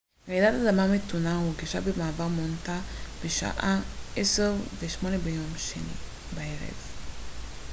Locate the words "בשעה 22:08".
3.25-5.05